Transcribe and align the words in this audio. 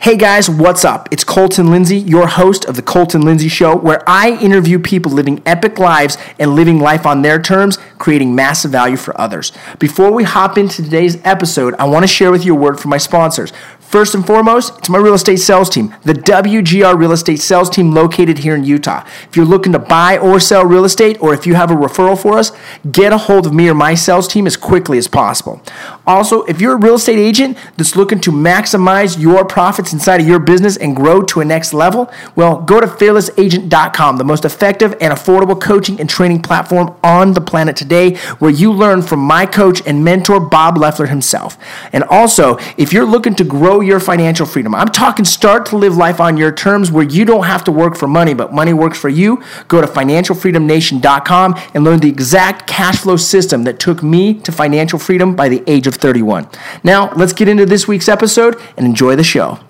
Hey 0.00 0.18
guys, 0.18 0.50
what's 0.50 0.84
up? 0.84 1.08
It's 1.12 1.24
Colton 1.24 1.70
Lindsay, 1.70 1.96
your 1.96 2.26
host 2.26 2.66
of 2.66 2.76
The 2.76 2.82
Colton 2.82 3.22
Lindsay 3.22 3.48
Show, 3.48 3.74
where 3.74 4.02
I 4.06 4.32
interview 4.38 4.78
people 4.78 5.10
living 5.10 5.42
epic 5.46 5.78
lives 5.78 6.18
and 6.38 6.54
living 6.54 6.78
life 6.78 7.06
on 7.06 7.22
their 7.22 7.40
terms, 7.40 7.78
creating 7.96 8.34
massive 8.34 8.70
value 8.70 8.98
for 8.98 9.18
others. 9.18 9.50
Before 9.78 10.12
we 10.12 10.24
hop 10.24 10.58
into 10.58 10.82
today's 10.82 11.16
episode, 11.24 11.74
I 11.78 11.84
want 11.86 12.02
to 12.02 12.06
share 12.06 12.30
with 12.30 12.44
you 12.44 12.54
a 12.54 12.58
word 12.58 12.78
from 12.78 12.90
my 12.90 12.98
sponsors. 12.98 13.50
First 13.94 14.16
and 14.16 14.26
foremost, 14.26 14.76
it's 14.78 14.88
my 14.88 14.98
real 14.98 15.14
estate 15.14 15.36
sales 15.36 15.70
team, 15.70 15.94
the 16.02 16.14
WGR 16.14 16.98
Real 16.98 17.12
Estate 17.12 17.38
Sales 17.38 17.70
Team 17.70 17.92
located 17.92 18.38
here 18.38 18.56
in 18.56 18.64
Utah. 18.64 19.06
If 19.28 19.36
you're 19.36 19.46
looking 19.46 19.70
to 19.70 19.78
buy 19.78 20.18
or 20.18 20.40
sell 20.40 20.64
real 20.64 20.84
estate, 20.84 21.16
or 21.22 21.32
if 21.32 21.46
you 21.46 21.54
have 21.54 21.70
a 21.70 21.76
referral 21.76 22.20
for 22.20 22.36
us, 22.36 22.50
get 22.90 23.12
a 23.12 23.18
hold 23.18 23.46
of 23.46 23.54
me 23.54 23.68
or 23.68 23.74
my 23.74 23.94
sales 23.94 24.26
team 24.26 24.48
as 24.48 24.56
quickly 24.56 24.98
as 24.98 25.06
possible. 25.06 25.62
Also, 26.08 26.42
if 26.46 26.60
you're 26.60 26.72
a 26.72 26.76
real 26.76 26.96
estate 26.96 27.20
agent 27.20 27.56
that's 27.76 27.94
looking 27.94 28.18
to 28.22 28.32
maximize 28.32 29.16
your 29.16 29.44
profits 29.44 29.92
inside 29.92 30.20
of 30.20 30.26
your 30.26 30.40
business 30.40 30.76
and 30.76 30.96
grow 30.96 31.22
to 31.22 31.40
a 31.40 31.44
next 31.44 31.72
level, 31.72 32.10
well, 32.34 32.60
go 32.62 32.80
to 32.80 32.88
fearlessagent.com, 32.88 34.16
the 34.16 34.24
most 34.24 34.44
effective 34.44 34.96
and 35.00 35.14
affordable 35.14 35.60
coaching 35.60 36.00
and 36.00 36.10
training 36.10 36.42
platform 36.42 36.96
on 37.04 37.34
the 37.34 37.40
planet 37.40 37.76
today, 37.76 38.16
where 38.40 38.50
you 38.50 38.72
learn 38.72 39.02
from 39.02 39.20
my 39.20 39.46
coach 39.46 39.86
and 39.86 40.02
mentor, 40.02 40.40
Bob 40.40 40.78
Leffler 40.78 41.06
himself. 41.06 41.56
And 41.92 42.02
also, 42.02 42.58
if 42.76 42.92
you're 42.92 43.06
looking 43.06 43.36
to 43.36 43.44
grow 43.44 43.83
your 43.86 44.00
financial 44.00 44.46
freedom. 44.46 44.74
I'm 44.74 44.88
talking 44.88 45.24
start 45.24 45.66
to 45.66 45.76
live 45.76 45.96
life 45.96 46.20
on 46.20 46.36
your 46.36 46.52
terms 46.52 46.90
where 46.90 47.04
you 47.04 47.24
don't 47.24 47.44
have 47.44 47.64
to 47.64 47.72
work 47.72 47.96
for 47.96 48.06
money, 48.06 48.34
but 48.34 48.52
money 48.52 48.72
works 48.72 48.98
for 48.98 49.08
you. 49.08 49.42
Go 49.68 49.80
to 49.80 49.86
financialfreedomnation.com 49.86 51.60
and 51.74 51.84
learn 51.84 52.00
the 52.00 52.08
exact 52.08 52.66
cash 52.66 52.98
flow 52.98 53.16
system 53.16 53.64
that 53.64 53.78
took 53.78 54.02
me 54.02 54.34
to 54.40 54.52
financial 54.52 54.98
freedom 54.98 55.34
by 55.36 55.48
the 55.48 55.62
age 55.66 55.86
of 55.86 55.94
31. 55.94 56.48
Now, 56.82 57.12
let's 57.14 57.32
get 57.32 57.48
into 57.48 57.66
this 57.66 57.86
week's 57.86 58.08
episode 58.08 58.60
and 58.76 58.86
enjoy 58.86 59.16
the 59.16 59.24
show. 59.24 59.60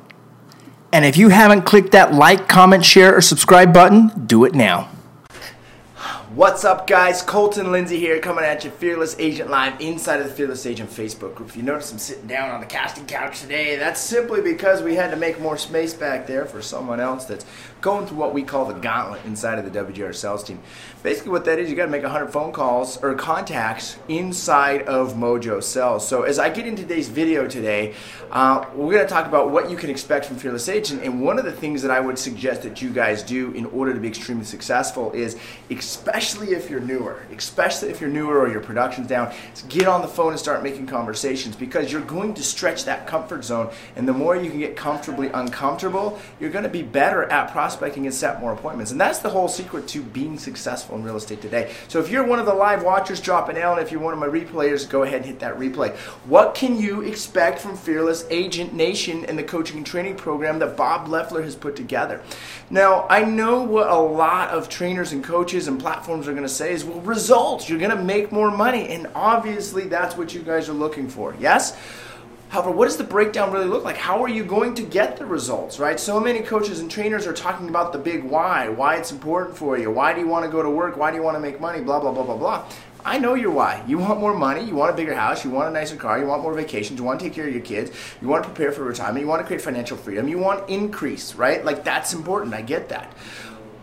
And 0.93 1.05
if 1.05 1.17
you 1.17 1.31
haven't 1.31 1.63
clicked 1.63 1.91
that 1.93 2.15
like, 2.15 2.49
comment, 2.49 2.85
share, 2.85 3.17
or 3.17 3.21
subscribe 3.21 3.75
button, 3.75 4.27
do 4.27 4.45
it 4.45 4.55
now. 4.55 4.94
What's 6.35 6.65
up, 6.65 6.89
guys? 6.89 7.23
Colton 7.23 7.71
Lindsay 7.71 8.01
here, 8.01 8.19
coming 8.19 8.45
at 8.45 8.65
you, 8.65 8.71
Fearless 8.73 9.15
Agent 9.21 9.51
Live, 9.51 9.81
inside 9.81 10.21
of 10.21 10.27
the 10.27 10.35
Fearless 10.35 10.67
Agent 10.67 10.91
Facebook 10.91 11.37
group. 11.37 11.51
If 11.51 11.57
you 11.57 11.63
notice, 11.63 11.93
I'm 11.93 11.99
sitting 11.99 12.27
down 12.27 12.51
on 12.51 12.59
the 12.61 12.67
casting 12.67 13.07
couch 13.07 13.41
today. 13.41 13.77
That's 13.77 14.01
simply 14.01 14.41
because 14.41 14.83
we 14.83 14.97
had 14.97 15.13
to 15.13 15.17
make 15.17 15.41
more 15.41 15.57
space 15.57 15.95
back 15.95 16.27
there 16.27 16.45
for 16.45 16.61
someone 16.61 16.99
else 16.99 17.27
that's 17.27 17.47
going 17.81 18.09
through 18.09 18.17
what 18.17 18.35
we 18.35 18.43
call 18.43 18.65
the 18.65 18.75
gauntlet 18.75 19.25
inside 19.25 19.61
of 19.61 19.73
the 19.73 19.79
WGR 19.79 20.13
sales 20.13 20.43
team. 20.43 20.59
Basically, 21.05 21.31
what 21.31 21.45
that 21.45 21.61
is, 21.61 21.71
you 21.71 21.77
got 21.77 21.85
to 21.85 21.91
make 21.93 22.03
100 22.03 22.33
phone 22.33 22.51
calls 22.51 22.97
or 22.97 23.15
contacts 23.15 23.97
inside 24.09 24.83
of 24.89 25.15
Mojo 25.15 25.63
Sales. 25.63 26.09
So, 26.09 26.23
as 26.23 26.41
I 26.41 26.49
get 26.49 26.67
into 26.67 26.83
today's 26.83 27.09
video 27.09 27.47
today, 27.47 27.95
uh, 28.33 28.65
we're 28.75 28.95
going 28.95 29.07
to 29.07 29.13
talk 29.13 29.27
about 29.27 29.53
what 29.53 29.71
you 29.71 29.77
can 29.77 29.89
expect 29.89 30.27
from 30.27 30.39
Fearless 30.39 30.69
Agent. 30.69 31.05
And 31.05 31.23
one 31.23 31.39
of 31.39 31.45
the 31.45 31.53
things 31.53 31.81
that 31.83 31.93
I 31.93 32.01
would 32.01 32.19
suggest 32.19 32.63
that 32.63 32.83
you 32.83 32.91
guys 32.91 33.23
do 33.23 33.53
in 33.53 33.67
order 33.67 33.95
to 33.95 34.01
be 34.01 34.09
extremely 34.09 34.45
successful 34.45 35.13
is, 35.13 35.37
especially 35.71 36.24
if 36.33 36.71
you're 36.71 36.81
newer, 36.81 37.21
especially 37.37 37.91
if 37.91 38.01
you're 38.01 38.11
newer 38.11 38.39
or 38.39 38.49
your 38.49 38.61
production's 38.61 39.09
down, 39.09 39.33
get 39.69 39.87
on 39.87 40.01
the 40.01 40.09
phone 40.09 40.31
and 40.31 40.41
start 40.41 40.63
making 40.63 40.87
conversations 40.87 41.55
because 41.55 41.93
you're 41.93 42.01
going 42.01 42.33
to 42.35 42.43
stretch 42.43 42.85
that 42.85 43.07
comfort 43.07 43.45
zone. 43.45 43.71
And 43.95 44.09
the 44.09 44.13
more 44.13 44.35
you 44.35 44.51
can 44.51 44.59
get 44.59 44.75
comfortably 44.75 45.29
uncomfortable, 45.29 46.19
you're 46.41 46.51
going 46.51 46.65
to 46.65 46.71
be 46.71 46.83
better 46.83 47.25
at 47.25 47.53
prospecting 47.53 48.07
and 48.07 48.15
set 48.15 48.41
more 48.41 48.53
appointments. 48.53 48.91
And 48.91 49.01
that's 49.01 49.19
the 49.19 49.29
whole 49.29 49.49
secret 49.49 49.87
to 49.89 50.03
being 50.03 50.39
successful 50.39 50.97
in 50.97 51.03
real 51.03 51.17
estate 51.17 51.43
today. 51.43 51.75
So 51.89 52.01
if 52.01 52.11
you're 52.11 52.27
one 52.27 52.39
of 52.39 52.47
the 52.47 52.55
live 52.55 52.83
watchers, 52.83 53.21
drop 53.21 53.49
an 53.51 53.59
L. 53.59 53.73
And 53.73 53.83
if 53.83 53.93
you're 53.93 54.01
one 54.01 54.15
of 54.15 54.19
my 54.19 54.27
replayers, 54.27 54.89
go 54.89 55.03
ahead 55.03 55.17
and 55.17 55.27
hit 55.27 55.41
that 55.41 55.59
replay. 55.59 55.95
What 56.25 56.55
can 56.55 56.79
you 56.79 57.03
expect 57.03 57.59
from 57.59 57.77
Fearless 57.77 58.27
Agent 58.31 58.73
Nation 58.73 59.25
and 59.27 59.39
the 59.39 59.43
coaching 59.43 59.77
and 59.77 59.87
training 59.87 60.17
program 60.17 60.59
that 60.61 60.77
Bob 60.77 61.09
Leffler 61.09 61.43
has 61.43 61.55
put 61.55 61.77
together? 61.77 62.23
Now, 62.71 63.07
I 63.11 63.25
know 63.25 63.63
what 63.63 63.89
a 63.89 63.99
lot 63.99 64.49
of 64.51 64.69
trainers 64.69 65.13
and 65.13 65.23
coaches 65.23 65.69
and 65.69 65.79
platforms 66.15 66.29
are 66.29 66.33
going 66.33 66.47
to 66.47 66.55
say 66.55 66.73
is, 66.73 66.85
well, 66.85 67.01
results. 67.01 67.69
You're 67.69 67.79
going 67.79 67.97
to 67.97 68.03
make 68.03 68.31
more 68.31 68.51
money. 68.51 68.89
And 68.89 69.09
obviously, 69.15 69.89
that's 69.89 70.17
what 70.17 70.33
you 70.35 70.43
guys 70.43 70.69
are 70.69 70.75
looking 70.75 71.09
for. 71.09 71.35
Yes? 71.41 71.77
However, 72.51 72.71
what 72.71 72.85
does 72.85 72.97
the 72.97 73.05
breakdown 73.05 73.53
really 73.53 73.67
look 73.67 73.83
like? 73.83 73.97
How 73.97 74.23
are 74.23 74.29
you 74.29 74.45
going 74.45 74.75
to 74.75 74.83
get 74.83 75.17
the 75.17 75.27
results, 75.27 75.81
right? 75.81 75.99
So 75.99 76.21
many 76.21 76.41
coaches 76.41 76.79
and 76.79 76.89
trainers 76.89 77.27
are 77.27 77.33
talking 77.33 77.69
about 77.69 77.93
the 77.93 77.99
big 77.99 78.23
why, 78.23 78.69
why 78.69 78.95
it's 78.97 79.11
important 79.11 79.57
for 79.57 79.77
you, 79.77 79.91
why 79.91 80.13
do 80.13 80.21
you 80.21 80.29
want 80.29 80.45
to 80.45 80.51
go 80.51 80.63
to 80.63 80.71
work, 80.71 80.97
why 80.97 81.11
do 81.11 81.17
you 81.17 81.23
want 81.23 81.35
to 81.35 81.41
make 81.41 81.61
money, 81.61 81.81
blah, 81.81 81.99
blah, 81.99 82.13
blah, 82.13 82.23
blah, 82.23 82.37
blah. 82.37 82.65
I 83.05 83.19
know 83.19 83.35
your 83.35 83.51
why. 83.51 83.83
You 83.89 83.99
want 83.99 84.21
more 84.21 84.35
money, 84.35 84.63
you 84.63 84.77
want 84.77 84.93
a 84.93 84.97
bigger 84.97 85.15
house, 85.15 85.45
you 85.45 85.51
want 85.51 85.69
a 85.69 85.73
nicer 85.73 85.97
car, 85.97 86.21
you 86.21 86.27
want 86.27 86.43
more 86.43 86.55
vacations, 86.55 86.99
you 86.99 87.05
want 87.05 87.19
to 87.19 87.27
take 87.27 87.35
care 87.35 87.49
of 87.49 87.53
your 87.53 87.63
kids, 87.63 87.91
you 88.23 88.29
want 88.29 88.45
to 88.45 88.49
prepare 88.49 88.71
for 88.71 88.85
retirement, 88.85 89.21
you 89.21 89.29
want 89.29 89.43
to 89.43 89.47
create 89.47 89.61
financial 89.61 89.97
freedom, 89.97 90.29
you 90.29 90.39
want 90.39 90.71
increase, 90.71 91.35
right? 91.35 91.65
Like 91.65 91.83
that's 91.83 92.15
important. 92.15 92.55
I 92.55 92.63
get 92.63 92.89
that. 92.91 93.13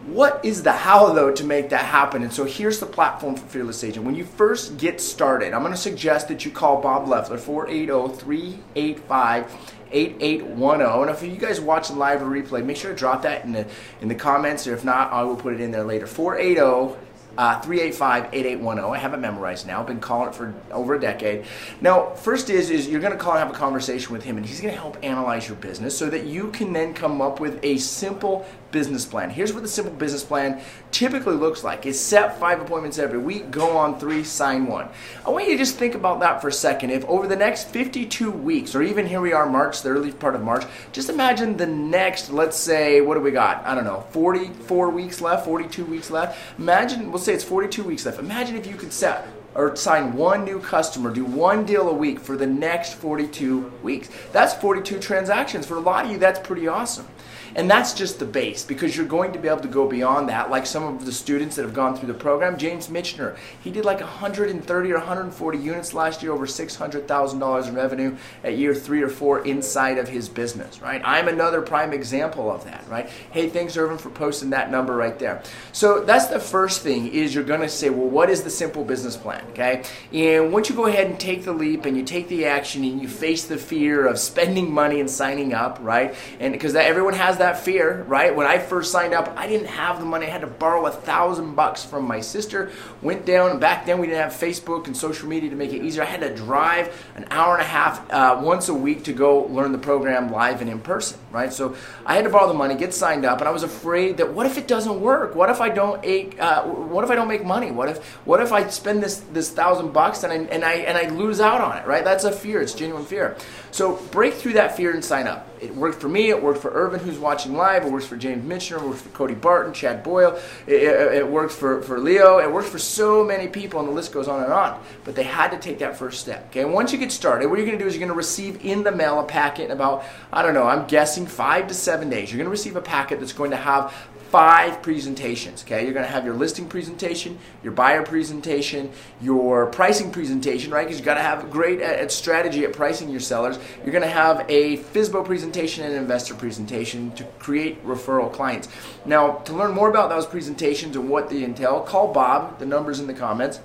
What 0.07 0.43
is 0.43 0.63
the 0.63 0.71
how 0.71 1.13
though 1.13 1.31
to 1.31 1.43
make 1.43 1.69
that 1.69 1.85
happen? 1.85 2.23
And 2.23 2.33
so 2.33 2.45
here's 2.45 2.79
the 2.79 2.87
platform 2.87 3.35
for 3.35 3.45
Fearless 3.45 3.83
Agent. 3.83 4.03
When 4.05 4.15
you 4.15 4.25
first 4.25 4.77
get 4.77 4.99
started, 4.99 5.53
I'm 5.53 5.61
going 5.61 5.73
to 5.73 5.79
suggest 5.79 6.27
that 6.29 6.43
you 6.43 6.49
call 6.49 6.81
Bob 6.81 7.07
Leffler 7.07 7.37
480-385 7.37 9.47
8810. 9.91 11.01
And 11.01 11.09
if 11.09 11.21
you 11.21 11.37
guys 11.37 11.61
watch 11.61 11.91
live 11.91 12.23
or 12.23 12.25
replay, 12.25 12.65
make 12.65 12.77
sure 12.77 12.91
to 12.91 12.97
drop 12.97 13.21
that 13.23 13.45
in 13.45 13.51
the 13.51 13.67
in 14.01 14.07
the 14.07 14.15
comments 14.15 14.65
or 14.65 14.73
if 14.73 14.83
not, 14.83 15.13
I 15.13 15.21
will 15.23 15.35
put 15.35 15.53
it 15.53 15.61
in 15.61 15.69
there 15.71 15.83
later. 15.83 16.07
480 16.07 16.97
uh, 17.37 17.61
385-8810. 17.61 18.93
I 18.93 18.97
have 18.97 19.13
it 19.13 19.17
memorized 19.17 19.67
now. 19.67 19.81
I've 19.81 19.87
been 19.87 19.99
calling 19.99 20.29
it 20.29 20.35
for 20.35 20.53
over 20.71 20.95
a 20.95 20.99
decade. 20.99 21.45
Now, 21.79 22.11
first 22.11 22.49
is 22.49 22.69
is 22.69 22.87
you're 22.87 23.01
going 23.01 23.13
to 23.13 23.17
call 23.17 23.33
and 23.33 23.39
have 23.39 23.49
a 23.49 23.57
conversation 23.57 24.13
with 24.13 24.23
him, 24.23 24.37
and 24.37 24.45
he's 24.45 24.61
going 24.61 24.73
to 24.73 24.79
help 24.79 24.97
analyze 25.03 25.47
your 25.47 25.57
business 25.57 25.97
so 25.97 26.09
that 26.09 26.25
you 26.25 26.51
can 26.51 26.73
then 26.73 26.93
come 26.93 27.21
up 27.21 27.39
with 27.39 27.59
a 27.63 27.77
simple 27.77 28.45
business 28.71 29.05
plan. 29.05 29.29
Here's 29.29 29.53
what 29.53 29.63
the 29.63 29.69
simple 29.69 29.93
business 29.93 30.23
plan 30.23 30.61
typically 30.91 31.35
looks 31.35 31.63
like. 31.63 31.85
It's 31.85 31.99
set 31.99 32.39
five 32.39 32.61
appointments 32.61 32.97
every 32.97 33.19
week, 33.19 33.51
go 33.51 33.77
on 33.77 33.99
three, 33.99 34.23
sign 34.23 34.65
one. 34.67 34.87
I 35.25 35.29
want 35.29 35.45
you 35.45 35.51
to 35.51 35.57
just 35.57 35.77
think 35.77 35.95
about 35.95 36.19
that 36.21 36.41
for 36.41 36.47
a 36.47 36.53
second. 36.53 36.91
If 36.91 37.05
over 37.05 37.27
the 37.27 37.35
next 37.35 37.69
52 37.69 38.31
weeks, 38.31 38.75
or 38.75 38.81
even 38.81 39.05
here 39.05 39.21
we 39.21 39.33
are 39.33 39.49
March, 39.49 39.81
the 39.81 39.89
early 39.89 40.11
part 40.11 40.35
of 40.35 40.43
March, 40.43 40.63
just 40.91 41.09
imagine 41.09 41.57
the 41.57 41.67
next, 41.67 42.29
let's 42.31 42.57
say, 42.57 43.01
what 43.01 43.15
do 43.15 43.21
we 43.21 43.31
got? 43.31 43.65
I 43.65 43.75
don't 43.75 43.83
know, 43.83 44.05
44 44.11 44.89
weeks 44.89 45.21
left, 45.21 45.45
42 45.45 45.85
weeks 45.85 46.09
left. 46.09 46.39
Imagine, 46.57 47.11
we'll 47.11 47.20
say 47.21 47.33
it's 47.33 47.43
42 47.43 47.83
weeks 47.83 48.05
left. 48.05 48.19
Imagine 48.19 48.55
if 48.57 48.65
you 48.67 48.75
could 48.75 48.93
set 48.93 49.27
or 49.55 49.75
sign 49.75 50.13
one 50.13 50.45
new 50.45 50.59
customer, 50.59 51.13
do 51.13 51.25
one 51.25 51.65
deal 51.65 51.89
a 51.89 51.93
week 51.93 52.19
for 52.19 52.37
the 52.37 52.47
next 52.47 52.93
42 52.95 53.71
weeks. 53.83 54.09
That's 54.31 54.53
42 54.53 54.99
transactions. 54.99 55.65
For 55.65 55.75
a 55.75 55.79
lot 55.79 56.05
of 56.05 56.11
you, 56.11 56.17
that's 56.17 56.39
pretty 56.39 56.67
awesome. 56.67 57.07
And 57.55 57.69
that's 57.69 57.93
just 57.93 58.19
the 58.19 58.25
base 58.25 58.63
because 58.63 58.95
you're 58.95 59.05
going 59.05 59.33
to 59.33 59.39
be 59.39 59.47
able 59.47 59.61
to 59.61 59.67
go 59.67 59.87
beyond 59.87 60.29
that. 60.29 60.49
Like 60.49 60.65
some 60.65 60.83
of 60.83 61.05
the 61.05 61.11
students 61.11 61.55
that 61.55 61.63
have 61.63 61.73
gone 61.73 61.95
through 61.95 62.07
the 62.07 62.13
program, 62.13 62.57
James 62.57 62.87
Michener, 62.87 63.37
he 63.63 63.71
did 63.71 63.85
like 63.85 63.99
130 63.99 64.91
or 64.91 64.97
140 64.97 65.57
units 65.57 65.93
last 65.93 66.23
year, 66.23 66.31
over 66.31 66.45
$600,000 66.45 67.67
in 67.67 67.75
revenue 67.75 68.15
at 68.43 68.57
year 68.57 68.73
three 68.73 69.01
or 69.01 69.09
four 69.09 69.45
inside 69.45 69.97
of 69.97 70.07
his 70.07 70.29
business, 70.29 70.81
right? 70.81 71.01
I'm 71.03 71.27
another 71.27 71.61
prime 71.61 71.93
example 71.93 72.51
of 72.51 72.63
that, 72.65 72.87
right? 72.87 73.09
Hey, 73.31 73.49
thanks, 73.49 73.75
Irvin, 73.77 73.97
for 73.97 74.09
posting 74.09 74.51
that 74.51 74.71
number 74.71 74.95
right 74.95 75.17
there. 75.19 75.43
So 75.71 76.01
that's 76.01 76.27
the 76.27 76.39
first 76.39 76.81
thing 76.81 77.07
is 77.07 77.33
you're 77.35 77.43
going 77.43 77.61
to 77.61 77.69
say, 77.69 77.89
well, 77.89 78.07
what 78.07 78.29
is 78.29 78.43
the 78.43 78.49
simple 78.49 78.83
business 78.83 79.17
plan, 79.17 79.43
okay? 79.51 79.83
And 80.13 80.53
once 80.53 80.69
you 80.69 80.75
go 80.75 80.85
ahead 80.85 81.07
and 81.07 81.19
take 81.19 81.43
the 81.43 81.53
leap 81.53 81.85
and 81.85 81.97
you 81.97 82.03
take 82.03 82.27
the 82.27 82.45
action 82.45 82.83
and 82.83 83.01
you 83.01 83.07
face 83.07 83.45
the 83.45 83.57
fear 83.57 84.05
of 84.07 84.19
spending 84.19 84.71
money 84.71 84.99
and 84.99 85.09
signing 85.09 85.53
up, 85.53 85.79
right? 85.81 86.15
And 86.39 86.53
because 86.53 86.75
everyone 86.75 87.13
has 87.13 87.37
that 87.41 87.59
fear, 87.59 88.03
right? 88.07 88.35
When 88.35 88.47
I 88.47 88.57
first 88.57 88.91
signed 88.91 89.13
up, 89.13 89.33
I 89.35 89.47
didn't 89.47 89.67
have 89.67 89.99
the 89.99 90.05
money. 90.05 90.27
I 90.27 90.29
had 90.29 90.41
to 90.41 90.47
borrow 90.47 90.85
a 90.85 90.91
thousand 90.91 91.55
bucks 91.55 91.83
from 91.83 92.05
my 92.05 92.21
sister. 92.21 92.71
Went 93.01 93.25
down, 93.25 93.51
and 93.51 93.59
back 93.59 93.85
then 93.85 93.99
we 93.99 94.07
didn't 94.07 94.21
have 94.21 94.31
Facebook 94.31 94.87
and 94.87 94.95
social 94.95 95.27
media 95.27 95.49
to 95.49 95.55
make 95.55 95.73
it 95.73 95.83
easier. 95.83 96.03
I 96.03 96.05
had 96.05 96.21
to 96.21 96.33
drive 96.33 97.05
an 97.15 97.25
hour 97.29 97.53
and 97.53 97.61
a 97.61 97.67
half 97.67 98.09
uh, 98.11 98.39
once 98.41 98.69
a 98.69 98.73
week 98.73 99.03
to 99.05 99.13
go 99.13 99.41
learn 99.43 99.71
the 99.71 99.77
program 99.77 100.31
live 100.31 100.61
and 100.61 100.69
in 100.69 100.79
person, 100.79 101.19
right? 101.31 101.51
So 101.51 101.75
I 102.05 102.15
had 102.15 102.23
to 102.23 102.29
borrow 102.29 102.47
the 102.47 102.53
money, 102.53 102.75
get 102.75 102.93
signed 102.93 103.25
up, 103.25 103.39
and 103.39 103.47
I 103.47 103.51
was 103.51 103.63
afraid 103.63 104.17
that 104.17 104.33
what 104.33 104.45
if 104.45 104.57
it 104.57 104.67
doesn't 104.67 105.01
work? 105.01 105.35
What 105.35 105.49
if 105.49 105.61
I 105.61 105.69
don't? 105.69 105.97
Uh, 106.39 106.63
what 106.63 107.03
if 107.03 107.11
I 107.11 107.15
don't 107.15 107.27
make 107.27 107.43
money? 107.43 107.71
What 107.71 107.89
if 107.89 108.03
what 108.25 108.41
if 108.41 108.51
I 108.51 108.67
spend 108.69 109.03
this 109.03 109.17
this 109.33 109.49
thousand 109.49 109.91
bucks 109.91 110.23
and 110.23 110.31
I 110.31 110.35
and 110.35 110.63
I 110.63 110.73
and 110.73 110.97
I 110.97 111.13
lose 111.13 111.41
out 111.41 111.61
on 111.61 111.77
it? 111.77 111.85
Right? 111.85 112.03
That's 112.03 112.23
a 112.23 112.31
fear. 112.31 112.61
It's 112.61 112.73
genuine 112.73 113.05
fear. 113.05 113.35
So 113.71 113.97
break 114.11 114.35
through 114.35 114.53
that 114.53 114.77
fear 114.77 114.91
and 114.91 115.03
sign 115.03 115.27
up. 115.27 115.50
It 115.61 115.75
worked 115.75 116.01
for 116.01 116.09
me. 116.09 116.29
It 116.29 116.41
worked 116.41 116.59
for 116.59 116.71
Irvin, 116.71 116.99
who's 116.99 117.19
watching 117.19 117.53
live. 117.53 117.85
It 117.85 117.91
works 117.91 118.07
for 118.07 118.17
James 118.17 118.43
Michener. 118.43 118.81
It 118.81 118.87
works 118.87 119.01
for 119.01 119.09
Cody 119.09 119.35
Barton, 119.35 119.73
Chad 119.73 120.03
Boyle. 120.03 120.39
It, 120.65 120.81
it, 120.81 121.13
it 121.13 121.27
works 121.27 121.55
for, 121.55 121.81
for 121.83 121.99
Leo. 121.99 122.39
It 122.39 122.51
works 122.51 122.67
for 122.69 122.79
so 122.79 123.23
many 123.23 123.47
people, 123.47 123.79
and 123.79 123.87
the 123.87 123.93
list 123.93 124.11
goes 124.11 124.27
on 124.27 124.43
and 124.43 124.51
on. 124.51 124.81
But 125.03 125.15
they 125.15 125.23
had 125.23 125.51
to 125.51 125.59
take 125.59 125.79
that 125.79 125.97
first 125.97 126.19
step. 126.19 126.47
Okay, 126.47 126.61
and 126.61 126.73
once 126.73 126.91
you 126.91 126.97
get 126.97 127.11
started, 127.11 127.47
what 127.47 127.57
you're 127.59 127.67
going 127.67 127.77
to 127.77 127.83
do 127.83 127.87
is 127.87 127.93
you're 127.93 127.99
going 127.99 128.09
to 128.09 128.17
receive 128.17 128.65
in 128.65 128.83
the 128.83 128.91
mail 128.91 129.19
a 129.19 129.23
packet 129.23 129.65
in 129.65 129.71
about, 129.71 130.03
I 130.33 130.41
don't 130.41 130.55
know, 130.55 130.63
I'm 130.63 130.87
guessing 130.87 131.27
five 131.27 131.67
to 131.67 131.73
seven 131.73 132.09
days. 132.09 132.31
You're 132.31 132.37
going 132.37 132.45
to 132.45 132.51
receive 132.51 132.75
a 132.75 132.81
packet 132.81 133.19
that's 133.19 133.33
going 133.33 133.51
to 133.51 133.57
have 133.57 133.93
five 134.31 134.81
presentations. 134.81 135.61
Okay, 135.63 135.83
you're 135.83 135.93
going 135.93 136.05
to 136.05 136.11
have 136.11 136.23
your 136.23 136.33
listing 136.33 136.65
presentation, 136.65 137.37
your 137.61 137.73
buyer 137.73 138.01
presentation, 138.01 138.89
your 139.21 139.65
pricing 139.65 140.09
presentation, 140.09 140.71
right? 140.71 140.87
Because 140.87 140.97
you 140.97 141.05
got 141.05 141.15
to 141.15 141.21
have 141.21 141.51
great 141.51 141.81
at, 141.81 141.99
at, 141.99 142.11
strategy 142.13 142.63
at 142.63 142.71
pricing 142.71 143.09
your 143.09 143.19
sellers. 143.19 143.59
You're 143.83 143.91
going 143.91 144.03
to 144.03 144.09
have 144.09 144.45
a 144.47 144.77
FSBO 144.77 145.25
presentation 145.25 145.83
and 145.83 145.93
an 145.93 146.01
investor 146.01 146.33
presentation 146.33 147.11
to 147.11 147.25
create 147.39 147.85
referral 147.85 148.31
clients. 148.31 148.69
Now, 149.05 149.33
to 149.39 149.53
learn 149.53 149.71
more 149.71 149.89
about 149.89 150.09
those 150.09 150.25
presentations 150.25 150.95
and 150.95 151.09
what 151.09 151.29
they 151.29 151.43
entail, 151.43 151.81
call 151.81 152.13
Bob. 152.13 152.57
The 152.59 152.65
numbers 152.65 153.01
in 153.01 153.07
the 153.07 153.13
comments. 153.13 153.59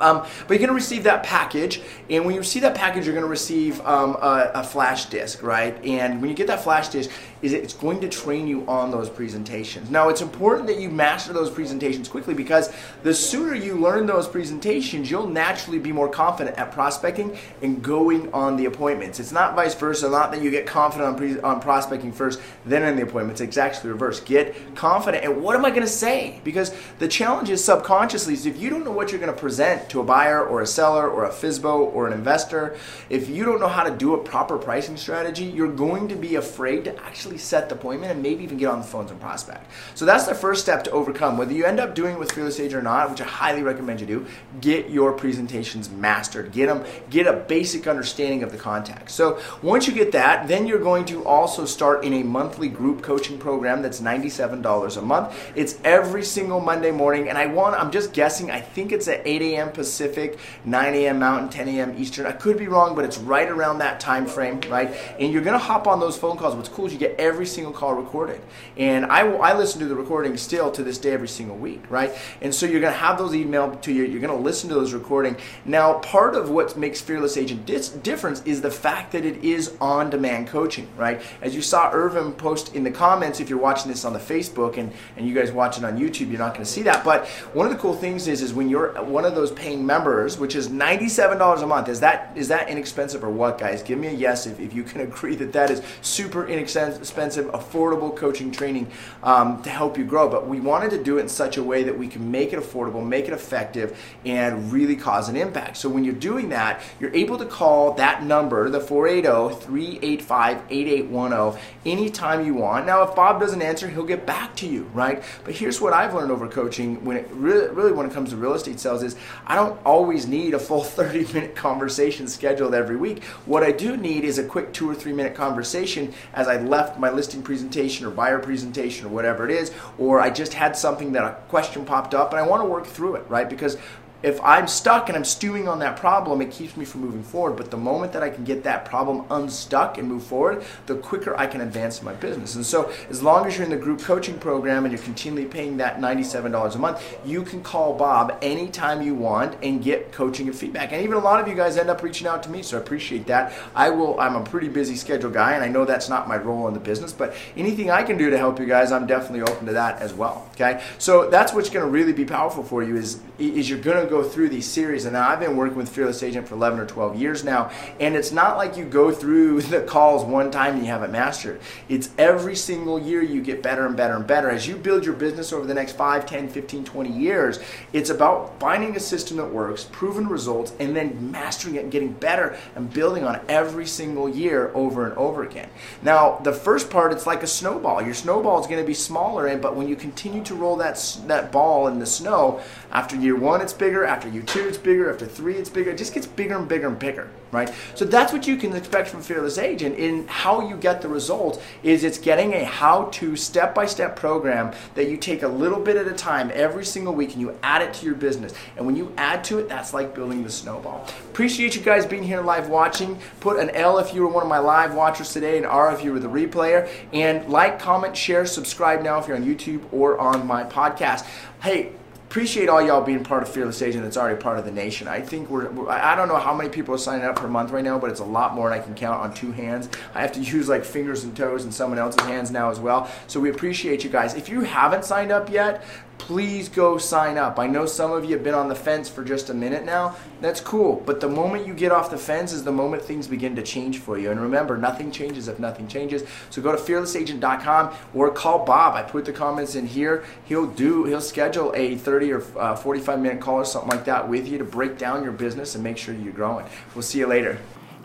Um, 0.00 0.18
but 0.46 0.50
you're 0.50 0.58
going 0.58 0.68
to 0.68 0.74
receive 0.74 1.04
that 1.04 1.24
package, 1.24 1.80
and 2.08 2.24
when 2.24 2.34
you 2.34 2.40
receive 2.40 2.62
that 2.62 2.76
package, 2.76 3.04
you're 3.04 3.14
going 3.14 3.24
to 3.24 3.30
receive 3.30 3.80
um, 3.80 4.14
a, 4.14 4.52
a, 4.54 4.62
flash 4.62 5.06
disk, 5.06 5.42
right? 5.42 5.84
And 5.84 6.20
when 6.20 6.30
you 6.30 6.36
get 6.36 6.46
that 6.46 6.62
flash 6.62 6.88
disk, 6.88 7.10
is 7.42 7.52
it's 7.52 7.74
going 7.74 8.00
to 8.00 8.08
train 8.08 8.46
you 8.46 8.66
on 8.66 8.90
those 8.90 9.08
presentations. 9.08 9.90
Now, 9.90 10.08
it's 10.08 10.20
important 10.20 10.66
that 10.68 10.80
you 10.80 10.90
master 10.90 11.32
those 11.32 11.50
presentations 11.50 12.08
quickly 12.08 12.34
because 12.34 12.72
the 13.02 13.14
sooner 13.14 13.54
you 13.54 13.76
learn 13.76 14.06
those 14.06 14.26
presentations, 14.26 15.10
you'll 15.10 15.28
naturally 15.28 15.78
be 15.78 15.92
more 15.92 16.08
confident 16.08 16.56
at 16.58 16.72
prospecting 16.72 17.36
and 17.62 17.82
going 17.82 18.32
on 18.32 18.56
the 18.56 18.64
appointments. 18.64 19.20
It's 19.20 19.32
not 19.32 19.54
vice 19.54 19.74
versa. 19.74 20.08
Not 20.08 20.32
that 20.32 20.42
you 20.42 20.50
get 20.50 20.66
confident 20.66 21.08
on, 21.08 21.16
pre- 21.16 21.40
on 21.40 21.60
prospecting 21.60 22.12
first, 22.12 22.40
then 22.64 22.82
in 22.82 22.96
the 22.96 23.02
appointments. 23.02 23.40
It's 23.40 23.56
actually 23.56 23.90
reverse. 23.90 24.20
Get 24.20 24.74
confident. 24.74 25.24
And 25.24 25.42
what 25.42 25.56
am 25.56 25.64
I 25.64 25.70
going 25.70 25.82
to 25.82 25.88
say? 25.88 26.40
Because 26.44 26.74
the 26.98 27.08
challenge 27.08 27.50
is 27.50 27.64
subconsciously 27.64 28.34
is 28.34 28.46
if 28.46 28.58
you 28.58 28.70
don't 28.70 28.84
know 28.84 28.92
what 28.92 29.10
you're 29.10 29.20
going 29.20 29.32
to 29.32 29.40
present 29.40 29.88
to 29.90 30.00
a 30.00 30.04
buyer 30.04 30.44
or 30.44 30.62
a 30.62 30.66
seller 30.66 31.08
or 31.08 31.24
a 31.24 31.30
FISBO 31.30 31.92
or 31.94 32.06
an 32.06 32.12
investor, 32.12 32.76
if 33.10 33.28
you 33.28 33.44
don't 33.44 33.60
know 33.60 33.68
how 33.68 33.84
to 33.84 33.94
do 33.94 34.14
a 34.14 34.18
proper 34.18 34.58
pricing 34.58 34.96
strategy, 34.96 35.44
you're 35.44 35.72
going 35.72 36.08
to 36.08 36.16
be 36.16 36.34
afraid 36.36 36.84
to 36.84 36.96
actually 37.02 37.27
set 37.36 37.68
the 37.68 37.74
appointment 37.74 38.12
and 38.12 38.22
maybe 38.22 38.42
even 38.44 38.56
get 38.56 38.68
on 38.68 38.78
the 38.78 38.86
phones 38.86 39.10
and 39.10 39.20
prospect. 39.20 39.70
So 39.94 40.06
that's 40.06 40.24
the 40.24 40.34
first 40.34 40.62
step 40.62 40.84
to 40.84 40.90
overcome. 40.92 41.36
Whether 41.36 41.52
you 41.52 41.64
end 41.64 41.80
up 41.80 41.94
doing 41.94 42.14
it 42.14 42.18
with 42.18 42.32
Fearless 42.32 42.58
Agent 42.60 42.80
or 42.80 42.82
not, 42.82 43.10
which 43.10 43.20
I 43.20 43.24
highly 43.24 43.62
recommend 43.62 44.00
you 44.00 44.06
do, 44.06 44.26
get 44.60 44.88
your 44.88 45.12
presentations 45.12 45.90
mastered. 45.90 46.52
Get 46.52 46.66
them, 46.66 46.84
get 47.10 47.26
a 47.26 47.32
basic 47.32 47.86
understanding 47.86 48.42
of 48.42 48.52
the 48.52 48.58
context. 48.58 49.16
So 49.16 49.40
once 49.62 49.86
you 49.86 49.92
get 49.92 50.12
that, 50.12 50.48
then 50.48 50.66
you're 50.66 50.78
going 50.78 51.04
to 51.06 51.24
also 51.26 51.64
start 51.64 52.04
in 52.04 52.14
a 52.14 52.22
monthly 52.22 52.68
group 52.68 53.02
coaching 53.02 53.38
program 53.38 53.82
that's 53.82 54.00
$97 54.00 54.96
a 54.96 55.02
month. 55.02 55.34
It's 55.54 55.78
every 55.84 56.24
single 56.24 56.60
Monday 56.60 56.90
morning, 56.90 57.28
and 57.28 57.36
I 57.36 57.46
want, 57.46 57.74
I'm 57.74 57.90
just 57.90 58.12
guessing, 58.12 58.50
I 58.50 58.60
think 58.60 58.92
it's 58.92 59.08
at 59.08 59.26
8 59.26 59.42
a.m. 59.42 59.72
Pacific, 59.72 60.38
9 60.64 60.94
a.m. 60.94 61.18
Mountain, 61.18 61.48
10 61.50 61.68
a.m. 61.68 61.94
Eastern. 61.98 62.26
I 62.26 62.32
could 62.32 62.56
be 62.58 62.68
wrong, 62.68 62.94
but 62.94 63.04
it's 63.04 63.18
right 63.18 63.48
around 63.48 63.78
that 63.78 64.00
time 64.00 64.26
frame, 64.26 64.60
right? 64.68 64.94
And 65.18 65.32
you're 65.32 65.42
gonna 65.42 65.58
hop 65.58 65.86
on 65.86 66.00
those 66.00 66.16
phone 66.16 66.36
calls. 66.36 66.54
What's 66.54 66.68
cool 66.68 66.86
is 66.86 66.92
you 66.92 66.98
get 66.98 67.17
every 67.18 67.46
single 67.46 67.72
call 67.72 67.94
recorded, 67.94 68.40
and 68.76 69.06
I 69.06 69.20
I 69.20 69.56
listen 69.56 69.80
to 69.80 69.86
the 69.86 69.94
recording 69.94 70.36
still 70.36 70.70
to 70.72 70.82
this 70.82 70.98
day 70.98 71.10
every 71.10 71.28
single 71.28 71.56
week, 71.56 71.82
right? 71.90 72.12
And 72.40 72.54
so 72.54 72.66
you're 72.66 72.80
gonna 72.80 72.92
have 72.92 73.18
those 73.18 73.32
emailed 73.32 73.80
to 73.82 73.92
you. 73.92 74.04
You're 74.04 74.20
gonna 74.20 74.36
listen 74.36 74.68
to 74.70 74.74
those 74.74 74.92
recording. 74.92 75.36
Now, 75.64 75.94
part 75.94 76.34
of 76.34 76.50
what 76.50 76.76
makes 76.76 77.00
Fearless 77.00 77.36
Agent 77.36 77.66
dis- 77.66 77.90
difference 77.90 78.42
is 78.44 78.60
the 78.60 78.70
fact 78.70 79.12
that 79.12 79.24
it 79.24 79.44
is 79.44 79.74
on-demand 79.80 80.48
coaching, 80.48 80.88
right? 80.96 81.20
As 81.42 81.54
you 81.54 81.62
saw 81.62 81.90
Irvin 81.92 82.32
post 82.32 82.74
in 82.74 82.84
the 82.84 82.90
comments, 82.90 83.40
if 83.40 83.48
you're 83.50 83.58
watching 83.58 83.90
this 83.90 84.04
on 84.04 84.12
the 84.12 84.18
Facebook 84.18 84.76
and 84.76 84.92
and 85.16 85.26
you 85.26 85.34
guys 85.34 85.52
watch 85.52 85.78
it 85.78 85.84
on 85.84 85.98
YouTube, 85.98 86.30
you're 86.30 86.38
not 86.38 86.54
gonna 86.54 86.64
see 86.64 86.82
that. 86.82 87.04
But 87.04 87.26
one 87.52 87.66
of 87.66 87.72
the 87.72 87.78
cool 87.78 87.94
things 87.94 88.28
is 88.28 88.42
is 88.42 88.52
when 88.52 88.68
you're 88.68 88.92
one 89.02 89.24
of 89.24 89.34
those 89.34 89.50
paying 89.52 89.84
members, 89.84 90.38
which 90.38 90.54
is 90.54 90.68
$97 90.68 91.62
a 91.62 91.66
month. 91.66 91.88
Is 91.88 92.00
that 92.00 92.32
is 92.36 92.48
that 92.48 92.68
inexpensive 92.68 93.24
or 93.24 93.30
what, 93.30 93.58
guys? 93.58 93.82
Give 93.82 93.98
me 93.98 94.08
a 94.08 94.12
yes 94.12 94.46
if, 94.46 94.60
if 94.60 94.72
you 94.72 94.82
can 94.82 95.00
agree 95.08 95.34
that 95.36 95.52
that 95.52 95.70
is 95.70 95.82
super 96.02 96.46
inexpensive, 96.46 97.06
affordable 97.12 98.14
coaching 98.14 98.50
training 98.50 98.90
um, 99.22 99.62
to 99.62 99.70
help 99.70 99.98
you 99.98 100.04
grow. 100.04 100.28
But 100.28 100.46
we 100.46 100.60
wanted 100.60 100.90
to 100.90 101.02
do 101.02 101.18
it 101.18 101.22
in 101.22 101.28
such 101.28 101.56
a 101.56 101.62
way 101.62 101.82
that 101.82 101.96
we 101.96 102.08
can 102.08 102.30
make 102.30 102.52
it 102.52 102.58
affordable, 102.58 103.06
make 103.06 103.26
it 103.26 103.32
effective, 103.32 103.98
and 104.24 104.72
really 104.72 104.96
cause 104.96 105.28
an 105.28 105.36
impact. 105.36 105.76
So 105.76 105.88
when 105.88 106.04
you're 106.04 106.14
doing 106.14 106.48
that, 106.50 106.82
you're 107.00 107.14
able 107.14 107.38
to 107.38 107.46
call 107.46 107.92
that 107.94 108.22
number, 108.22 108.68
the 108.70 108.80
480 108.80 109.64
385 109.64 110.62
8810, 110.70 111.60
anytime 111.86 112.44
you 112.44 112.54
want. 112.54 112.86
Now, 112.86 113.02
if 113.02 113.14
Bob 113.14 113.40
doesn't 113.40 113.62
answer, 113.62 113.88
he'll 113.88 114.04
get 114.04 114.26
back 114.26 114.54
to 114.56 114.66
you, 114.66 114.84
right? 114.94 115.22
But 115.44 115.54
here's 115.54 115.80
what 115.80 115.92
I've 115.92 116.14
learned 116.14 116.30
over 116.30 116.48
coaching 116.48 117.04
when 117.04 117.16
it 117.16 117.28
really, 117.30 117.68
really 117.68 117.92
when 117.92 118.06
it 118.06 118.12
comes 118.12 118.30
to 118.30 118.36
real 118.36 118.54
estate 118.54 118.80
sales 118.80 119.02
is 119.02 119.16
I 119.46 119.54
don't 119.54 119.78
always 119.84 120.26
need 120.26 120.54
a 120.54 120.58
full 120.58 120.84
30 120.98 121.32
minute 121.32 121.54
conversation 121.54 122.26
scheduled 122.28 122.74
every 122.74 122.96
week. 122.96 123.24
What 123.46 123.62
I 123.62 123.72
do 123.72 123.96
need 123.96 124.24
is 124.24 124.38
a 124.38 124.44
quick 124.44 124.72
two 124.72 124.90
or 124.90 124.94
three 124.94 125.12
minute 125.12 125.34
conversation 125.34 126.12
as 126.34 126.48
I 126.48 126.60
left 126.60 126.97
my 126.98 127.10
listing 127.10 127.42
presentation 127.42 128.06
or 128.06 128.10
buyer 128.10 128.38
presentation 128.38 129.06
or 129.06 129.08
whatever 129.10 129.48
it 129.48 129.50
is, 129.50 129.72
or 129.98 130.20
I 130.20 130.30
just 130.30 130.54
had 130.54 130.76
something 130.76 131.12
that 131.12 131.24
a 131.24 131.36
question 131.48 131.84
popped 131.84 132.14
up 132.14 132.32
and 132.32 132.40
I 132.40 132.46
want 132.46 132.62
to 132.62 132.68
work 132.68 132.86
through 132.86 133.16
it, 133.16 133.28
right? 133.28 133.48
Because 133.48 133.76
if 134.22 134.40
I'm 134.42 134.66
stuck 134.66 135.08
and 135.08 135.16
I'm 135.16 135.24
stewing 135.24 135.68
on 135.68 135.78
that 135.78 135.96
problem, 135.96 136.40
it 136.40 136.50
keeps 136.50 136.76
me 136.76 136.84
from 136.84 137.02
moving 137.02 137.22
forward. 137.22 137.56
But 137.56 137.70
the 137.70 137.76
moment 137.76 138.12
that 138.12 138.22
I 138.22 138.30
can 138.30 138.44
get 138.44 138.64
that 138.64 138.84
problem 138.84 139.24
unstuck 139.30 139.96
and 139.96 140.08
move 140.08 140.24
forward, 140.24 140.64
the 140.86 140.96
quicker 140.96 141.36
I 141.36 141.46
can 141.46 141.60
advance 141.60 142.02
my 142.02 142.14
business. 142.14 142.56
And 142.56 142.66
so, 142.66 142.92
as 143.08 143.22
long 143.22 143.46
as 143.46 143.56
you're 143.56 143.64
in 143.64 143.70
the 143.70 143.76
group 143.76 144.00
coaching 144.00 144.38
program 144.38 144.84
and 144.84 144.92
you're 144.92 145.02
continually 145.02 145.48
paying 145.48 145.76
that 145.76 145.98
$97 146.00 146.74
a 146.74 146.78
month, 146.78 147.18
you 147.24 147.42
can 147.42 147.62
call 147.62 147.94
Bob 147.94 148.36
anytime 148.42 149.02
you 149.02 149.14
want 149.14 149.56
and 149.62 149.82
get 149.82 150.10
coaching 150.10 150.48
and 150.48 150.56
feedback. 150.56 150.92
And 150.92 151.02
even 151.02 151.16
a 151.16 151.20
lot 151.20 151.40
of 151.40 151.46
you 151.46 151.54
guys 151.54 151.76
end 151.76 151.90
up 151.90 152.02
reaching 152.02 152.26
out 152.26 152.42
to 152.42 152.50
me, 152.50 152.62
so 152.62 152.76
I 152.76 152.80
appreciate 152.80 153.26
that. 153.26 153.52
I 153.74 153.90
will. 153.90 154.18
I'm 154.18 154.34
a 154.34 154.42
pretty 154.42 154.68
busy 154.68 154.96
schedule 154.96 155.30
guy, 155.30 155.52
and 155.52 155.62
I 155.62 155.68
know 155.68 155.84
that's 155.84 156.08
not 156.08 156.26
my 156.26 156.36
role 156.36 156.66
in 156.66 156.74
the 156.74 156.80
business. 156.80 157.12
But 157.12 157.34
anything 157.56 157.90
I 157.90 158.02
can 158.02 158.18
do 158.18 158.30
to 158.30 158.38
help 158.38 158.58
you 158.58 158.66
guys, 158.66 158.90
I'm 158.90 159.06
definitely 159.06 159.42
open 159.42 159.66
to 159.66 159.74
that 159.74 160.00
as 160.00 160.12
well. 160.12 160.48
Okay, 160.54 160.82
so 160.98 161.30
that's 161.30 161.52
what's 161.52 161.70
going 161.70 161.84
to 161.84 161.90
really 161.90 162.12
be 162.12 162.24
powerful 162.24 162.64
for 162.64 162.82
you 162.82 162.96
is 162.96 163.20
is 163.38 163.70
you're 163.70 163.78
going 163.78 164.02
to 164.02 164.10
go 164.10 164.22
through 164.22 164.48
these 164.48 164.66
series. 164.66 165.04
And 165.04 165.16
I've 165.16 165.40
been 165.40 165.56
working 165.56 165.76
with 165.76 165.88
Fearless 165.88 166.22
Agent 166.22 166.48
for 166.48 166.54
11 166.54 166.80
or 166.80 166.86
12 166.86 167.16
years 167.16 167.44
now. 167.44 167.70
And 168.00 168.16
it's 168.16 168.32
not 168.32 168.56
like 168.56 168.76
you 168.76 168.84
go 168.84 169.12
through 169.12 169.62
the 169.68 169.82
calls 169.82 170.24
one 170.24 170.50
time 170.50 170.74
and 170.74 170.84
you 170.84 170.90
have 170.90 171.02
it 171.02 171.10
mastered. 171.10 171.60
It's 171.88 172.10
every 172.18 172.56
single 172.56 172.98
year 172.98 173.22
you 173.22 173.40
get 173.40 173.62
better 173.62 173.86
and 173.86 173.96
better 173.96 174.16
and 174.16 174.26
better. 174.26 174.50
As 174.50 174.66
you 174.66 174.76
build 174.76 175.04
your 175.04 175.14
business 175.14 175.52
over 175.52 175.66
the 175.66 175.74
next 175.74 175.92
5, 175.92 176.26
10, 176.26 176.48
15, 176.48 176.84
20 176.84 177.10
years, 177.10 177.60
it's 177.92 178.10
about 178.10 178.58
finding 178.58 178.96
a 178.96 179.00
system 179.00 179.36
that 179.36 179.52
works, 179.52 179.84
proven 179.84 180.28
results, 180.28 180.72
and 180.80 180.96
then 180.96 181.30
mastering 181.30 181.76
it 181.76 181.84
and 181.84 181.92
getting 181.92 182.12
better 182.12 182.58
and 182.74 182.92
building 182.92 183.24
on 183.24 183.36
it 183.36 183.42
every 183.48 183.86
single 183.86 184.28
year 184.28 184.72
over 184.74 185.06
and 185.06 185.16
over 185.16 185.44
again. 185.44 185.68
Now, 186.02 186.38
the 186.38 186.52
first 186.52 186.90
part, 186.90 187.12
it's 187.12 187.26
like 187.26 187.42
a 187.42 187.46
snowball. 187.46 188.02
Your 188.02 188.14
snowball 188.14 188.60
is 188.60 188.66
going 188.66 188.80
to 188.80 188.86
be 188.86 188.94
smaller, 188.94 189.56
but 189.58 189.76
when 189.76 189.88
you 189.88 189.96
continue 189.96 190.42
to 190.44 190.54
roll 190.54 190.76
that, 190.76 191.18
that 191.26 191.52
ball 191.52 191.86
in 191.88 191.98
the 191.98 192.06
snow, 192.06 192.60
after 192.90 193.16
year 193.28 193.36
one, 193.36 193.60
it's 193.60 193.72
bigger. 193.72 194.04
After 194.04 194.28
year 194.28 194.42
two, 194.42 194.66
it's 194.66 194.78
bigger. 194.78 195.10
After 195.12 195.26
three, 195.26 195.54
it's 195.54 195.70
bigger. 195.70 195.90
It 195.90 195.98
just 195.98 196.14
gets 196.14 196.26
bigger 196.26 196.56
and 196.56 196.66
bigger 196.66 196.88
and 196.88 196.98
bigger, 196.98 197.30
right? 197.52 197.72
So 197.94 198.04
that's 198.04 198.32
what 198.32 198.46
you 198.46 198.56
can 198.56 198.74
expect 198.74 199.08
from 199.08 199.22
Fearless 199.22 199.58
Agent. 199.58 199.96
In 199.96 200.26
how 200.26 200.68
you 200.68 200.76
get 200.76 201.02
the 201.02 201.08
results 201.08 201.58
is 201.82 202.04
it's 202.04 202.18
getting 202.18 202.54
a 202.54 202.64
how-to 202.64 203.36
step-by-step 203.36 204.16
program 204.16 204.74
that 204.94 205.08
you 205.08 205.16
take 205.16 205.42
a 205.42 205.48
little 205.48 205.78
bit 205.78 205.96
at 205.96 206.08
a 206.08 206.12
time 206.12 206.50
every 206.54 206.84
single 206.84 207.14
week 207.14 207.32
and 207.32 207.40
you 207.40 207.56
add 207.62 207.82
it 207.82 207.94
to 207.94 208.06
your 208.06 208.14
business. 208.14 208.52
And 208.76 208.86
when 208.86 208.96
you 208.96 209.12
add 209.16 209.44
to 209.44 209.58
it, 209.58 209.68
that's 209.68 209.94
like 209.94 210.14
building 210.14 210.42
the 210.42 210.50
snowball. 210.50 211.06
Appreciate 211.30 211.76
you 211.76 211.82
guys 211.82 212.06
being 212.06 212.24
here 212.24 212.40
live 212.40 212.68
watching. 212.68 213.18
Put 213.40 213.60
an 213.60 213.70
L 213.70 213.98
if 213.98 214.14
you 214.14 214.22
were 214.22 214.28
one 214.28 214.42
of 214.42 214.48
my 214.48 214.58
live 214.58 214.94
watchers 214.94 215.32
today, 215.32 215.58
and 215.58 215.66
R 215.66 215.94
if 215.94 216.02
you 216.02 216.12
were 216.12 216.18
the 216.18 216.28
replayer. 216.28 216.88
And 217.12 217.48
like, 217.48 217.78
comment, 217.78 218.16
share, 218.16 218.46
subscribe 218.46 219.02
now 219.02 219.18
if 219.18 219.28
you're 219.28 219.36
on 219.36 219.44
YouTube 219.44 219.82
or 219.92 220.18
on 220.18 220.46
my 220.46 220.64
podcast. 220.64 221.26
Hey, 221.62 221.92
appreciate 222.28 222.68
all 222.68 222.82
y'all 222.82 223.00
being 223.00 223.24
part 223.24 223.42
of 223.42 223.48
Fearless 223.48 223.80
Agent 223.80 224.04
that's 224.04 224.18
already 224.18 224.38
part 224.38 224.58
of 224.58 224.66
the 224.66 224.70
nation. 224.70 225.08
I 225.08 225.22
think 225.22 225.48
we're, 225.48 225.88
I 225.88 226.14
don't 226.14 226.28
know 226.28 226.36
how 226.36 226.54
many 226.54 226.68
people 226.68 226.94
are 226.94 226.98
signing 226.98 227.24
up 227.24 227.36
per 227.36 227.48
month 227.48 227.70
right 227.70 227.82
now, 227.82 227.98
but 227.98 228.10
it's 228.10 228.20
a 228.20 228.24
lot 228.24 228.54
more 228.54 228.68
than 228.68 228.78
I 228.78 228.82
can 228.82 228.94
count 228.94 229.22
on 229.22 229.32
two 229.32 229.50
hands. 229.50 229.88
I 230.14 230.20
have 230.20 230.32
to 230.32 230.40
use 230.56 230.68
like 230.68 230.84
fingers 230.84 231.24
and 231.24 231.34
toes 231.34 231.64
and 231.64 231.72
someone 231.72 231.98
else's 231.98 232.20
hands 232.26 232.50
now 232.50 232.70
as 232.70 232.78
well. 232.78 233.10
So 233.28 233.40
we 233.40 233.48
appreciate 233.48 234.04
you 234.04 234.10
guys. 234.10 234.34
If 234.34 234.50
you 234.50 234.60
haven't 234.60 235.06
signed 235.06 235.32
up 235.32 235.48
yet, 235.48 235.82
please 236.18 236.68
go 236.68 236.98
sign 236.98 237.38
up. 237.38 237.58
I 237.58 237.66
know 237.66 237.86
some 237.86 238.12
of 238.12 238.24
you 238.24 238.32
have 238.34 238.44
been 238.44 238.54
on 238.54 238.68
the 238.68 238.74
fence 238.74 239.08
for 239.08 239.24
just 239.24 239.48
a 239.50 239.54
minute 239.54 239.84
now. 239.84 240.16
That's 240.40 240.60
cool. 240.60 241.02
But 241.06 241.20
the 241.20 241.28
moment 241.28 241.66
you 241.66 241.74
get 241.74 241.92
off 241.92 242.10
the 242.10 242.18
fence 242.18 242.52
is 242.52 242.64
the 242.64 242.72
moment 242.72 243.02
things 243.02 243.26
begin 243.26 243.56
to 243.56 243.62
change 243.62 243.98
for 243.98 244.18
you. 244.18 244.30
And 244.30 244.40
remember, 244.40 244.76
nothing 244.76 245.10
changes 245.10 245.48
if 245.48 245.58
nothing 245.58 245.88
changes. 245.88 246.24
So 246.50 246.60
go 246.60 246.72
to 246.72 246.78
fearlessagent.com 246.78 247.94
or 248.14 248.30
call 248.30 248.64
Bob. 248.64 248.94
I 248.94 249.02
put 249.02 249.24
the 249.24 249.32
comments 249.32 249.74
in 249.74 249.86
here. 249.86 250.24
He'll 250.44 250.66
do, 250.66 251.04
he'll 251.04 251.20
schedule 251.20 251.72
a 251.74 251.96
30 251.96 252.32
or 252.32 252.58
uh, 252.58 252.76
45 252.76 253.20
minute 253.20 253.40
call 253.40 253.56
or 253.56 253.64
something 253.64 253.90
like 253.90 254.04
that 254.04 254.28
with 254.28 254.48
you 254.48 254.58
to 254.58 254.64
break 254.64 254.98
down 254.98 255.22
your 255.22 255.32
business 255.32 255.74
and 255.74 255.84
make 255.84 255.96
sure 255.96 256.14
you're 256.14 256.32
growing. 256.32 256.66
We'll 256.94 257.02
see 257.02 257.20
you 257.20 257.26
later. 257.26 257.58